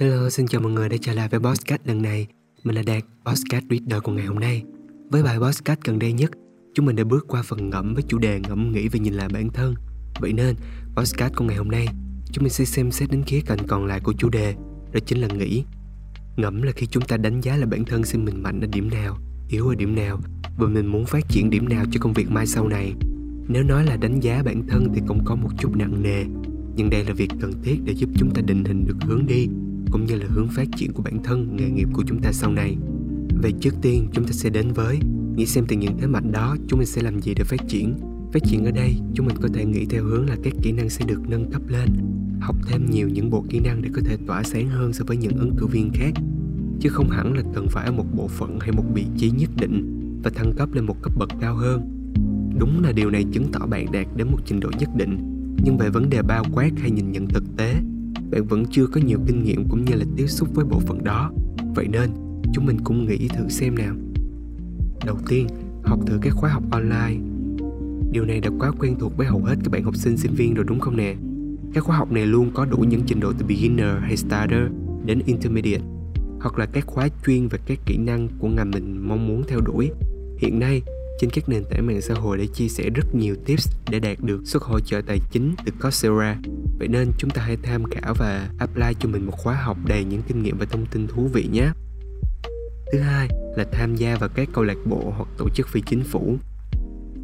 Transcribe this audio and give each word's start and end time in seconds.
Hello, 0.00 0.30
xin 0.30 0.46
chào 0.46 0.60
mọi 0.60 0.72
người 0.72 0.88
đã 0.88 0.96
trở 1.00 1.12
lại 1.12 1.28
với 1.28 1.40
Postcard 1.40 1.82
lần 1.84 2.02
này. 2.02 2.26
Mình 2.64 2.76
là 2.76 2.82
Đạt, 2.86 3.04
Postcard 3.24 3.66
Reader 3.70 4.02
của 4.02 4.12
ngày 4.12 4.26
hôm 4.26 4.38
nay. 4.38 4.62
Với 5.10 5.22
bài 5.22 5.38
Postcard 5.38 5.80
gần 5.84 5.98
đây 5.98 6.12
nhất, 6.12 6.30
chúng 6.74 6.86
mình 6.86 6.96
đã 6.96 7.04
bước 7.04 7.24
qua 7.28 7.42
phần 7.42 7.70
ngẫm 7.70 7.94
với 7.94 8.02
chủ 8.08 8.18
đề 8.18 8.40
ngẫm 8.40 8.72
nghĩ 8.72 8.88
về 8.88 9.00
nhìn 9.00 9.14
lại 9.14 9.28
bản 9.32 9.50
thân. 9.50 9.74
Vậy 10.20 10.32
nên, 10.32 10.56
Postcard 10.96 11.36
của 11.36 11.44
ngày 11.44 11.56
hôm 11.56 11.68
nay, 11.68 11.86
chúng 12.32 12.44
mình 12.44 12.52
sẽ 12.52 12.64
xem 12.64 12.90
xét 12.90 13.10
đến 13.10 13.22
khía 13.26 13.40
cạnh 13.40 13.58
còn 13.68 13.86
lại 13.86 14.00
của 14.00 14.12
chủ 14.12 14.28
đề, 14.28 14.54
đó 14.92 15.00
chính 15.06 15.20
là 15.20 15.28
nghĩ. 15.28 15.64
Ngẫm 16.36 16.62
là 16.62 16.72
khi 16.72 16.86
chúng 16.86 17.04
ta 17.04 17.16
đánh 17.16 17.40
giá 17.40 17.56
là 17.56 17.66
bản 17.66 17.84
thân 17.84 18.04
xem 18.04 18.24
mình 18.24 18.42
mạnh 18.42 18.60
ở 18.60 18.66
điểm 18.72 18.90
nào, 18.90 19.18
yếu 19.48 19.68
ở 19.68 19.74
điểm 19.74 19.94
nào, 19.94 20.20
và 20.58 20.66
mình 20.66 20.86
muốn 20.86 21.06
phát 21.06 21.28
triển 21.28 21.50
điểm 21.50 21.68
nào 21.68 21.84
cho 21.90 22.00
công 22.00 22.12
việc 22.12 22.30
mai 22.30 22.46
sau 22.46 22.68
này. 22.68 22.92
Nếu 23.48 23.62
nói 23.62 23.86
là 23.86 23.96
đánh 23.96 24.20
giá 24.20 24.42
bản 24.42 24.66
thân 24.68 24.88
thì 24.94 25.00
cũng 25.08 25.24
có 25.24 25.34
một 25.34 25.50
chút 25.58 25.76
nặng 25.76 26.02
nề, 26.02 26.24
nhưng 26.76 26.90
đây 26.90 27.04
là 27.04 27.12
việc 27.12 27.30
cần 27.40 27.52
thiết 27.62 27.80
để 27.84 27.92
giúp 27.92 28.10
chúng 28.16 28.30
ta 28.34 28.42
định 28.46 28.64
hình 28.64 28.84
được 28.86 28.96
hướng 29.00 29.26
đi 29.26 29.48
cũng 29.90 30.04
như 30.04 30.16
là 30.16 30.26
hướng 30.28 30.48
phát 30.48 30.68
triển 30.76 30.92
của 30.92 31.02
bản 31.02 31.22
thân, 31.22 31.56
nghề 31.56 31.70
nghiệp 31.70 31.88
của 31.92 32.02
chúng 32.06 32.20
ta 32.22 32.32
sau 32.32 32.52
này. 32.52 32.76
Vậy 33.42 33.52
trước 33.60 33.74
tiên, 33.82 34.08
chúng 34.12 34.24
ta 34.24 34.32
sẽ 34.32 34.50
đến 34.50 34.72
với, 34.72 34.98
nghĩ 35.36 35.46
xem 35.46 35.64
từ 35.68 35.76
những 35.76 35.98
thế 35.98 36.06
mạnh 36.06 36.32
đó, 36.32 36.56
chúng 36.68 36.78
mình 36.78 36.86
sẽ 36.86 37.02
làm 37.02 37.20
gì 37.20 37.34
để 37.34 37.44
phát 37.44 37.68
triển. 37.68 37.94
Phát 38.32 38.42
triển 38.44 38.64
ở 38.64 38.70
đây, 38.70 38.94
chúng 39.14 39.26
mình 39.26 39.36
có 39.42 39.48
thể 39.54 39.64
nghĩ 39.64 39.86
theo 39.90 40.04
hướng 40.04 40.28
là 40.28 40.36
các 40.42 40.52
kỹ 40.62 40.72
năng 40.72 40.90
sẽ 40.90 41.04
được 41.08 41.28
nâng 41.28 41.50
cấp 41.50 41.62
lên, 41.68 41.88
học 42.40 42.56
thêm 42.66 42.90
nhiều 42.90 43.08
những 43.08 43.30
bộ 43.30 43.44
kỹ 43.48 43.60
năng 43.60 43.82
để 43.82 43.90
có 43.92 44.02
thể 44.04 44.16
tỏa 44.26 44.42
sáng 44.42 44.68
hơn 44.68 44.92
so 44.92 45.04
với 45.06 45.16
những 45.16 45.36
ứng 45.36 45.56
cử 45.56 45.66
viên 45.66 45.90
khác. 45.94 46.14
Chứ 46.80 46.88
không 46.88 47.10
hẳn 47.10 47.32
là 47.32 47.42
cần 47.54 47.66
phải 47.68 47.86
ở 47.86 47.92
một 47.92 48.06
bộ 48.16 48.28
phận 48.28 48.58
hay 48.60 48.72
một 48.72 48.84
vị 48.94 49.04
trí 49.16 49.30
nhất 49.30 49.50
định 49.60 49.94
và 50.24 50.30
thăng 50.30 50.52
cấp 50.52 50.68
lên 50.72 50.84
một 50.86 50.96
cấp 51.02 51.12
bậc 51.18 51.28
cao 51.40 51.54
hơn. 51.54 51.80
Đúng 52.58 52.82
là 52.82 52.92
điều 52.92 53.10
này 53.10 53.24
chứng 53.32 53.46
tỏ 53.52 53.66
bạn 53.66 53.92
đạt 53.92 54.06
đến 54.16 54.26
một 54.30 54.38
trình 54.44 54.60
độ 54.60 54.70
nhất 54.78 54.88
định, 54.96 55.18
nhưng 55.64 55.78
về 55.78 55.90
vấn 55.90 56.10
đề 56.10 56.22
bao 56.22 56.44
quát 56.52 56.70
hay 56.76 56.90
nhìn 56.90 57.12
nhận 57.12 57.26
thực 57.26 57.44
tế 57.56 57.74
bạn 58.30 58.44
vẫn 58.44 58.64
chưa 58.70 58.86
có 58.86 59.00
nhiều 59.00 59.18
kinh 59.26 59.44
nghiệm 59.44 59.68
cũng 59.68 59.84
như 59.84 59.94
là 59.94 60.04
tiếp 60.16 60.26
xúc 60.26 60.48
với 60.54 60.64
bộ 60.64 60.80
phận 60.80 61.04
đó. 61.04 61.32
Vậy 61.74 61.88
nên, 61.88 62.10
chúng 62.52 62.66
mình 62.66 62.78
cũng 62.84 63.06
nghĩ 63.06 63.28
thử 63.28 63.48
xem 63.48 63.74
nào. 63.74 63.94
Đầu 65.06 65.16
tiên, 65.28 65.46
học 65.82 66.00
thử 66.06 66.18
các 66.22 66.32
khóa 66.34 66.50
học 66.50 66.62
online. 66.70 67.16
Điều 68.12 68.24
này 68.24 68.40
đã 68.40 68.50
quá 68.58 68.72
quen 68.78 68.96
thuộc 68.98 69.16
với 69.16 69.26
hầu 69.26 69.44
hết 69.44 69.56
các 69.64 69.70
bạn 69.70 69.82
học 69.82 69.96
sinh 69.96 70.16
sinh 70.16 70.34
viên 70.34 70.54
rồi 70.54 70.64
đúng 70.68 70.80
không 70.80 70.96
nè? 70.96 71.14
Các 71.74 71.84
khóa 71.84 71.96
học 71.96 72.12
này 72.12 72.26
luôn 72.26 72.50
có 72.54 72.64
đủ 72.64 72.78
những 72.78 73.02
trình 73.06 73.20
độ 73.20 73.32
từ 73.38 73.46
beginner 73.46 73.98
hay 74.00 74.16
starter 74.16 74.62
đến 75.04 75.20
intermediate, 75.26 75.84
hoặc 76.40 76.58
là 76.58 76.66
các 76.66 76.86
khóa 76.86 77.08
chuyên 77.26 77.48
về 77.48 77.58
các 77.66 77.78
kỹ 77.86 77.96
năng 77.96 78.28
của 78.38 78.48
ngành 78.48 78.70
mình 78.70 79.08
mong 79.08 79.28
muốn 79.28 79.42
theo 79.48 79.60
đuổi. 79.60 79.90
Hiện 80.38 80.58
nay, 80.58 80.82
trên 81.20 81.30
các 81.30 81.48
nền 81.48 81.64
tảng 81.70 81.86
mạng 81.86 82.00
xã 82.00 82.14
hội 82.14 82.38
để 82.38 82.46
chia 82.46 82.68
sẻ 82.68 82.90
rất 82.90 83.14
nhiều 83.14 83.36
tips 83.44 83.68
để 83.90 84.00
đạt 84.00 84.18
được 84.20 84.40
suất 84.44 84.62
hỗ 84.62 84.80
trợ 84.80 85.00
tài 85.06 85.18
chính 85.30 85.54
từ 85.66 85.72
Coursera. 85.82 86.38
Vậy 86.78 86.88
nên 86.88 87.12
chúng 87.18 87.30
ta 87.30 87.42
hãy 87.42 87.56
tham 87.62 87.84
khảo 87.90 88.14
và 88.18 88.50
apply 88.58 88.94
cho 89.00 89.08
mình 89.08 89.26
một 89.26 89.32
khóa 89.36 89.54
học 89.54 89.78
đầy 89.86 90.04
những 90.04 90.22
kinh 90.28 90.42
nghiệm 90.42 90.58
và 90.58 90.66
thông 90.70 90.86
tin 90.86 91.06
thú 91.06 91.28
vị 91.32 91.48
nhé. 91.52 91.70
Thứ 92.92 92.98
hai 92.98 93.28
là 93.56 93.64
tham 93.72 93.96
gia 93.96 94.16
vào 94.16 94.28
các 94.34 94.48
câu 94.52 94.64
lạc 94.64 94.78
bộ 94.86 95.12
hoặc 95.16 95.28
tổ 95.38 95.48
chức 95.48 95.68
phi 95.68 95.80
chính 95.86 96.04
phủ. 96.04 96.36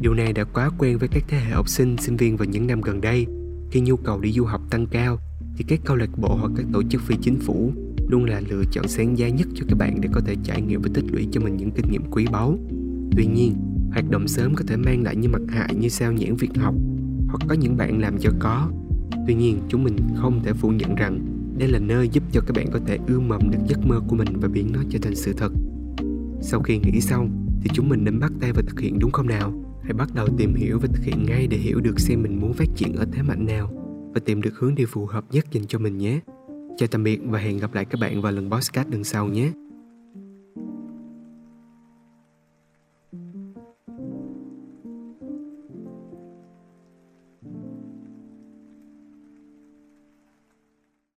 Điều 0.00 0.14
này 0.14 0.32
đã 0.32 0.44
quá 0.44 0.70
quen 0.78 0.98
với 0.98 1.08
các 1.08 1.24
thế 1.28 1.38
hệ 1.38 1.50
học 1.50 1.68
sinh, 1.68 1.96
sinh 1.96 2.16
viên 2.16 2.36
vào 2.36 2.48
những 2.48 2.66
năm 2.66 2.80
gần 2.80 3.00
đây. 3.00 3.26
Khi 3.70 3.80
nhu 3.80 3.96
cầu 3.96 4.20
đi 4.20 4.32
du 4.32 4.44
học 4.44 4.60
tăng 4.70 4.86
cao, 4.86 5.18
thì 5.56 5.64
các 5.68 5.80
câu 5.84 5.96
lạc 5.96 6.10
bộ 6.18 6.36
hoặc 6.40 6.52
các 6.56 6.66
tổ 6.72 6.82
chức 6.90 7.02
phi 7.02 7.16
chính 7.22 7.40
phủ 7.40 7.72
luôn 8.08 8.24
là 8.24 8.42
lựa 8.48 8.62
chọn 8.72 8.88
sáng 8.88 9.18
giá 9.18 9.28
nhất 9.28 9.48
cho 9.54 9.64
các 9.68 9.78
bạn 9.78 10.00
để 10.00 10.08
có 10.12 10.20
thể 10.26 10.34
trải 10.44 10.62
nghiệm 10.62 10.82
và 10.82 10.88
tích 10.94 11.04
lũy 11.12 11.28
cho 11.32 11.40
mình 11.40 11.56
những 11.56 11.70
kinh 11.70 11.90
nghiệm 11.90 12.10
quý 12.10 12.26
báu. 12.32 12.58
Tuy 13.16 13.26
nhiên, 13.26 13.54
hoạt 13.92 14.10
động 14.10 14.28
sớm 14.28 14.54
có 14.54 14.64
thể 14.68 14.76
mang 14.76 15.02
lại 15.02 15.16
những 15.16 15.32
mặt 15.32 15.42
hại 15.48 15.74
như 15.74 15.88
sao 15.88 16.12
nhãn 16.12 16.36
việc 16.36 16.50
học 16.56 16.74
hoặc 17.28 17.38
có 17.48 17.54
những 17.54 17.76
bạn 17.76 18.00
làm 18.00 18.18
cho 18.18 18.30
có 18.38 18.70
tuy 19.26 19.34
nhiên, 19.34 19.60
chúng 19.68 19.84
mình 19.84 19.96
không 20.16 20.40
thể 20.44 20.52
phủ 20.52 20.68
nhận 20.68 20.94
rằng 20.94 21.20
đây 21.58 21.68
là 21.68 21.78
nơi 21.78 22.08
giúp 22.08 22.24
cho 22.32 22.40
các 22.46 22.56
bạn 22.56 22.66
có 22.72 22.80
thể 22.86 22.98
ươm 23.06 23.28
mầm 23.28 23.50
được 23.50 23.58
giấc 23.68 23.86
mơ 23.86 24.00
của 24.08 24.16
mình 24.16 24.28
và 24.40 24.48
biến 24.48 24.72
nó 24.72 24.80
trở 24.90 24.98
thành 25.02 25.14
sự 25.14 25.32
thật. 25.32 25.52
Sau 26.40 26.60
khi 26.60 26.78
nghĩ 26.78 27.00
xong, 27.00 27.46
thì 27.60 27.70
chúng 27.72 27.88
mình 27.88 28.04
nên 28.04 28.20
bắt 28.20 28.32
tay 28.40 28.52
và 28.52 28.62
thực 28.66 28.80
hiện 28.80 28.98
đúng 28.98 29.10
không 29.10 29.26
nào? 29.26 29.52
Hãy 29.82 29.92
bắt 29.92 30.14
đầu 30.14 30.28
tìm 30.38 30.54
hiểu 30.54 30.78
và 30.78 30.88
thực 30.92 31.04
hiện 31.04 31.26
ngay 31.26 31.46
để 31.46 31.56
hiểu 31.56 31.80
được 31.80 32.00
xem 32.00 32.22
mình 32.22 32.40
muốn 32.40 32.52
phát 32.52 32.68
triển 32.76 32.92
ở 32.92 33.06
thế 33.12 33.22
mạnh 33.22 33.46
nào 33.46 33.70
và 34.14 34.20
tìm 34.24 34.42
được 34.42 34.58
hướng 34.58 34.74
đi 34.74 34.84
phù 34.84 35.06
hợp 35.06 35.24
nhất 35.30 35.46
dành 35.52 35.66
cho 35.66 35.78
mình 35.78 35.98
nhé. 35.98 36.20
Chào 36.78 36.86
tạm 36.86 37.02
biệt 37.02 37.20
và 37.24 37.38
hẹn 37.38 37.58
gặp 37.58 37.74
lại 37.74 37.84
các 37.84 38.00
bạn 38.00 38.22
vào 38.22 38.32
lần 38.32 38.50
podcast 38.50 38.88
lần 38.88 39.04
sau 39.04 39.28
nhé. 39.28 39.52